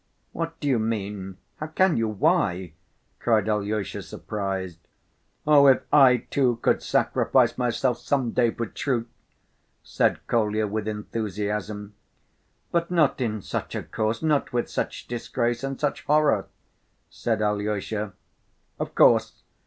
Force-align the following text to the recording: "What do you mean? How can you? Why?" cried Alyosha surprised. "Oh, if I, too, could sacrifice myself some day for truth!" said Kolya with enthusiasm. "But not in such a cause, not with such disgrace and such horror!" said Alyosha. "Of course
"What 0.31 0.59
do 0.59 0.67
you 0.67 0.79
mean? 0.79 1.37
How 1.57 1.67
can 1.67 1.95
you? 1.95 2.07
Why?" 2.07 2.73
cried 3.19 3.47
Alyosha 3.47 4.01
surprised. 4.01 4.79
"Oh, 5.45 5.67
if 5.67 5.83
I, 5.93 6.25
too, 6.31 6.55
could 6.63 6.81
sacrifice 6.81 7.55
myself 7.55 7.99
some 7.99 8.31
day 8.31 8.49
for 8.49 8.65
truth!" 8.65 9.05
said 9.83 10.25
Kolya 10.25 10.65
with 10.65 10.87
enthusiasm. 10.87 11.93
"But 12.71 12.89
not 12.89 13.21
in 13.21 13.43
such 13.43 13.75
a 13.75 13.83
cause, 13.83 14.23
not 14.23 14.51
with 14.51 14.71
such 14.71 15.05
disgrace 15.07 15.63
and 15.63 15.79
such 15.79 16.03
horror!" 16.05 16.47
said 17.11 17.43
Alyosha. 17.43 18.13
"Of 18.79 18.95
course 18.95 19.43